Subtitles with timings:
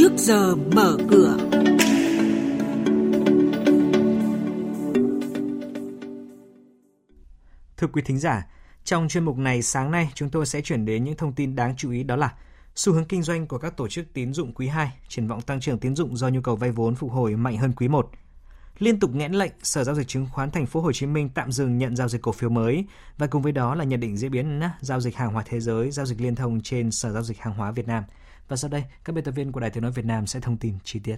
[0.00, 1.36] trước giờ mở cửa.
[7.76, 8.46] Thưa quý thính giả,
[8.84, 11.74] trong chuyên mục này sáng nay chúng tôi sẽ chuyển đến những thông tin đáng
[11.76, 12.34] chú ý đó là
[12.74, 15.60] xu hướng kinh doanh của các tổ chức tín dụng quý 2, triển vọng tăng
[15.60, 18.10] trưởng tín dụng do nhu cầu vay vốn phục hồi mạnh hơn quý 1.
[18.78, 21.52] Liên tục nghẽn lệnh, Sở giao dịch chứng khoán Thành phố Hồ Chí Minh tạm
[21.52, 22.84] dừng nhận giao dịch cổ phiếu mới
[23.18, 25.90] và cùng với đó là nhận định diễn biến giao dịch hàng hóa thế giới,
[25.90, 28.04] giao dịch liên thông trên Sở giao dịch hàng hóa Việt Nam.
[28.50, 30.56] Và sau đây, các biên tập viên của Đài Tiếng nói Việt Nam sẽ thông
[30.56, 31.16] tin chi tiết.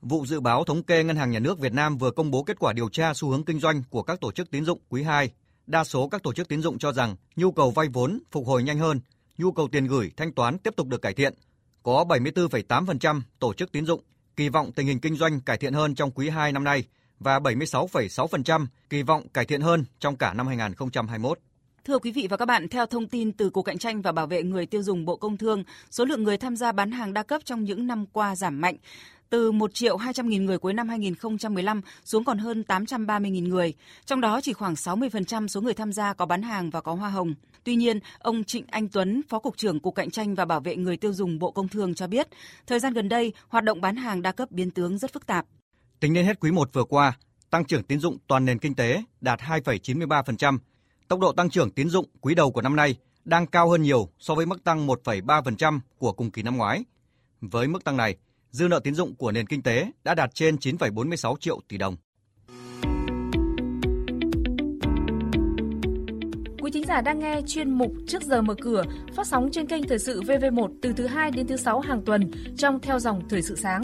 [0.00, 2.58] Vụ dự báo thống kê Ngân hàng Nhà nước Việt Nam vừa công bố kết
[2.58, 5.30] quả điều tra xu hướng kinh doanh của các tổ chức tín dụng quý 2.
[5.66, 8.62] Đa số các tổ chức tín dụng cho rằng nhu cầu vay vốn phục hồi
[8.62, 9.00] nhanh hơn,
[9.38, 11.34] nhu cầu tiền gửi thanh toán tiếp tục được cải thiện.
[11.82, 14.00] Có 74,8% tổ chức tín dụng
[14.36, 16.84] kỳ vọng tình hình kinh doanh cải thiện hơn trong quý 2 năm nay
[17.18, 21.38] và 76,6% kỳ vọng cải thiện hơn trong cả năm 2021.
[21.86, 24.26] Thưa quý vị và các bạn, theo thông tin từ Cục Cạnh tranh và Bảo
[24.26, 27.22] vệ người tiêu dùng Bộ Công Thương, số lượng người tham gia bán hàng đa
[27.22, 28.76] cấp trong những năm qua giảm mạnh
[29.30, 33.74] từ 1 triệu 200 nghìn người cuối năm 2015 xuống còn hơn 830 nghìn người.
[34.06, 37.08] Trong đó chỉ khoảng 60% số người tham gia có bán hàng và có hoa
[37.08, 37.34] hồng.
[37.64, 40.76] Tuy nhiên, ông Trịnh Anh Tuấn, Phó Cục trưởng Cục Cạnh tranh và Bảo vệ
[40.76, 42.28] người tiêu dùng Bộ Công Thương cho biết,
[42.66, 45.46] thời gian gần đây, hoạt động bán hàng đa cấp biến tướng rất phức tạp.
[46.00, 47.16] Tính đến hết quý 1 vừa qua,
[47.50, 50.58] tăng trưởng tín dụng toàn nền kinh tế đạt 2,93%.
[51.08, 54.08] Tốc độ tăng trưởng tín dụng quý đầu của năm nay đang cao hơn nhiều
[54.18, 56.84] so với mức tăng 1,3% của cùng kỳ năm ngoái.
[57.40, 58.16] Với mức tăng này,
[58.50, 61.96] dư nợ tín dụng của nền kinh tế đã đạt trên 9,46 triệu tỷ đồng.
[66.60, 68.82] Quý thính giả đang nghe chuyên mục Trước giờ mở cửa
[69.16, 72.30] phát sóng trên kênh Thời sự VV1 từ thứ 2 đến thứ 6 hàng tuần
[72.56, 73.82] trong theo dòng Thời sự sáng.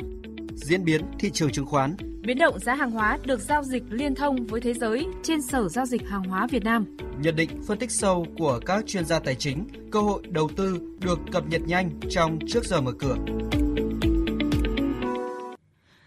[0.55, 4.15] Diễn biến thị trường chứng khoán Biến động giá hàng hóa được giao dịch liên
[4.15, 6.97] thông với thế giới trên Sở Giao dịch Hàng hóa Việt Nam.
[7.21, 10.81] Nhận định phân tích sâu của các chuyên gia tài chính, cơ hội đầu tư
[11.01, 13.17] được cập nhật nhanh trong Trước giờ mở cửa.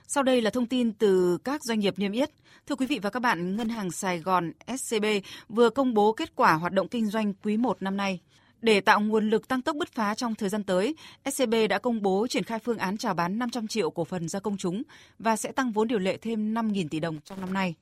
[0.08, 2.30] Sau đây là thông tin từ các doanh nghiệp niêm yết.
[2.68, 5.06] Thưa quý vị và các bạn, Ngân hàng Sài Gòn SCB
[5.50, 8.20] vừa công bố kết quả hoạt động kinh doanh quý 1 năm nay.
[8.66, 10.96] Để tạo nguồn lực tăng tốc bứt phá trong thời gian tới,
[11.32, 14.40] SCB đã công bố triển khai phương án chào bán 500 triệu cổ phần ra
[14.40, 14.84] công chúng
[15.20, 17.76] và sẽ tăng vốn điều lệ thêm 5.000 tỷ đồng trong năm nay.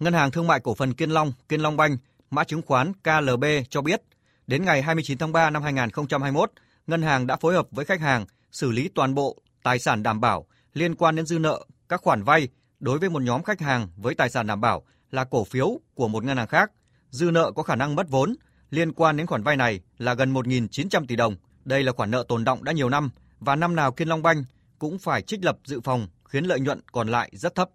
[0.00, 1.96] Ngân hàng Thương mại Cổ phần Kiên Long, Kiên Long Banh,
[2.30, 4.02] mã chứng khoán KLB cho biết,
[4.46, 6.52] đến ngày 29 tháng 3 năm 2021,
[6.86, 10.20] ngân hàng đã phối hợp với khách hàng xử lý toàn bộ tài sản đảm
[10.20, 12.48] bảo liên quan đến dư nợ các khoản vay
[12.80, 16.08] đối với một nhóm khách hàng với tài sản đảm bảo là cổ phiếu của
[16.08, 16.70] một ngân hàng khác.
[17.10, 18.34] Dư nợ có khả năng mất vốn
[18.70, 21.36] liên quan đến khoản vay này là gần 1.900 tỷ đồng.
[21.64, 23.10] Đây là khoản nợ tồn động đã nhiều năm
[23.40, 24.44] và năm nào Kiên Long Banh
[24.78, 27.70] cũng phải trích lập dự phòng khiến lợi nhuận còn lại rất thấp.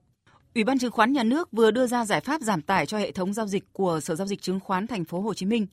[0.55, 3.11] Ủy ban chứng khoán nhà nước vừa đưa ra giải pháp giảm tải cho hệ
[3.11, 5.67] thống giao dịch của Sở giao dịch chứng khoán thành phố Hồ Chí Minh.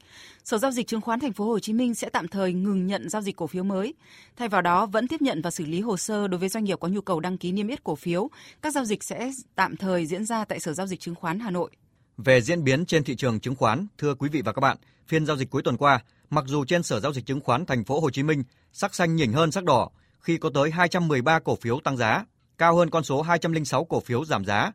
[0.45, 3.09] Sở giao dịch chứng khoán thành phố Hồ Chí Minh sẽ tạm thời ngừng nhận
[3.09, 3.95] giao dịch cổ phiếu mới.
[4.37, 6.81] Thay vào đó, vẫn tiếp nhận và xử lý hồ sơ đối với doanh nghiệp
[6.81, 8.29] có nhu cầu đăng ký niêm yết cổ phiếu.
[8.63, 11.51] Các giao dịch sẽ tạm thời diễn ra tại Sở giao dịch chứng khoán Hà
[11.51, 11.71] Nội.
[12.19, 14.77] Về diễn biến trên thị trường chứng khoán, thưa quý vị và các bạn,
[15.09, 17.85] phiên giao dịch cuối tuần qua, mặc dù trên Sở giao dịch chứng khoán thành
[17.85, 18.43] phố Hồ Chí Minh
[18.73, 19.91] sắc xanh nhỉnh hơn sắc đỏ
[20.21, 22.25] khi có tới 213 cổ phiếu tăng giá,
[22.59, 24.73] cao hơn con số 206 cổ phiếu giảm giá,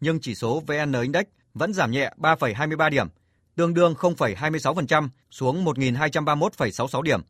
[0.00, 1.24] nhưng chỉ số VN Index
[1.54, 3.08] vẫn giảm nhẹ 3,23 điểm,
[3.56, 7.20] tương đương 0,26% xuống 1.231,66 điểm.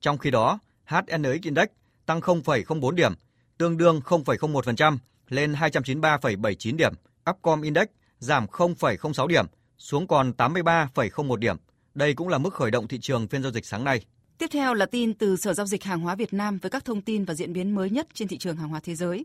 [0.00, 1.66] Trong khi đó, HNX Index
[2.06, 3.14] tăng 0,04 điểm,
[3.58, 4.98] tương đương 0,01%
[5.28, 6.92] lên 293,79 điểm.
[7.30, 7.86] Upcom Index
[8.24, 9.46] giảm 0,06 điểm,
[9.78, 11.56] xuống còn 83,01 điểm.
[11.94, 14.04] Đây cũng là mức khởi động thị trường phiên giao dịch sáng nay.
[14.38, 17.02] Tiếp theo là tin từ Sở Giao dịch Hàng hóa Việt Nam với các thông
[17.02, 19.24] tin và diễn biến mới nhất trên thị trường hàng hóa thế giới.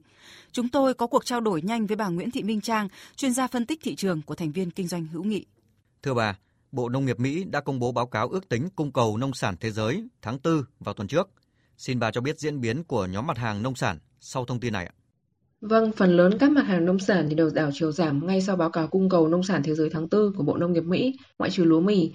[0.51, 3.47] Chúng tôi có cuộc trao đổi nhanh với bà Nguyễn Thị Minh Trang, chuyên gia
[3.47, 5.45] phân tích thị trường của thành viên kinh doanh hữu nghị.
[6.03, 6.38] Thưa bà,
[6.71, 9.55] Bộ Nông nghiệp Mỹ đã công bố báo cáo ước tính cung cầu nông sản
[9.59, 11.29] thế giới tháng 4 vào tuần trước.
[11.77, 14.73] Xin bà cho biết diễn biến của nhóm mặt hàng nông sản sau thông tin
[14.73, 14.93] này ạ.
[15.61, 18.55] Vâng, phần lớn các mặt hàng nông sản thì đều đảo chiều giảm ngay sau
[18.55, 21.17] báo cáo cung cầu nông sản thế giới tháng 4 của Bộ Nông nghiệp Mỹ,
[21.39, 22.11] ngoại trừ lúa mì.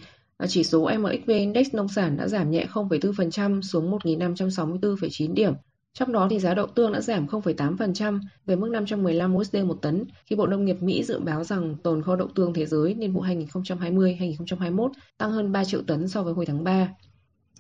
[0.49, 5.55] Chỉ số MXV Index nông sản đã giảm nhẹ 0,4% xuống 1.564,9 điểm.
[5.95, 10.05] Trong đó thì giá đậu tương đã giảm 0,8% về mức 515 USD một tấn,
[10.27, 13.13] khi Bộ Nông nghiệp Mỹ dự báo rằng tồn kho đậu tương thế giới niên
[13.13, 14.89] vụ 2020-2021
[15.19, 16.89] tăng hơn 3 triệu tấn so với hồi tháng 3.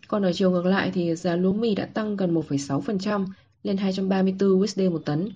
[0.08, 3.26] Còn ở chiều ngược lại thì giá lúa mì đã tăng gần 1,6%
[3.62, 5.28] lên 234 USD một tấn.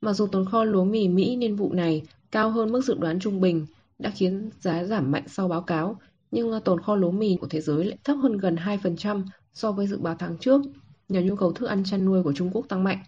[0.00, 3.20] Mặc dù tồn kho lúa mì Mỹ niên vụ này cao hơn mức dự đoán
[3.20, 3.66] trung bình
[3.98, 6.00] đã khiến giá giảm mạnh sau báo cáo,
[6.30, 9.22] nhưng tồn kho lúa mì của thế giới lại thấp hơn gần 2%
[9.54, 10.60] so với dự báo tháng trước
[11.08, 12.98] nhờ nhu cầu thức ăn chăn nuôi của Trung Quốc tăng mạnh.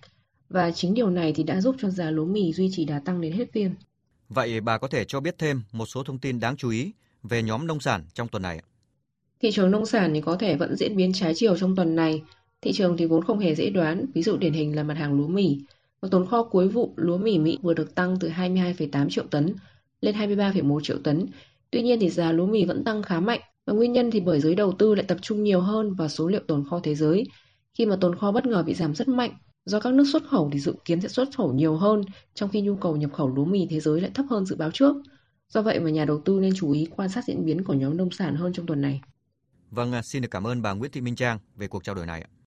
[0.49, 3.21] Và chính điều này thì đã giúp cho giá lúa mì duy trì đà tăng
[3.21, 3.75] đến hết phiên.
[4.29, 6.93] Vậy bà có thể cho biết thêm một số thông tin đáng chú ý
[7.23, 8.61] về nhóm nông sản trong tuần này?
[9.41, 12.23] Thị trường nông sản thì có thể vẫn diễn biến trái chiều trong tuần này.
[12.63, 15.15] Thị trường thì vốn không hề dễ đoán, ví dụ điển hình là mặt hàng
[15.15, 15.59] lúa mì.
[16.01, 19.55] Và tồn kho cuối vụ lúa mì Mỹ vừa được tăng từ 22,8 triệu tấn
[20.01, 21.27] lên 23,1 triệu tấn.
[21.71, 24.41] Tuy nhiên thì giá lúa mì vẫn tăng khá mạnh và nguyên nhân thì bởi
[24.41, 27.25] giới đầu tư lại tập trung nhiều hơn vào số liệu tồn kho thế giới
[27.75, 29.31] khi mà tồn kho bất ngờ bị giảm rất mạnh
[29.65, 32.03] do các nước xuất khẩu thì dự kiến sẽ xuất khẩu nhiều hơn
[32.35, 34.71] trong khi nhu cầu nhập khẩu lúa mì thế giới lại thấp hơn dự báo
[34.71, 34.97] trước.
[35.49, 37.97] Do vậy mà nhà đầu tư nên chú ý quan sát diễn biến của nhóm
[37.97, 39.01] nông sản hơn trong tuần này.
[39.71, 42.07] Vâng, à, xin được cảm ơn bà Nguyễn Thị Minh Trang về cuộc trao đổi
[42.07, 42.25] này.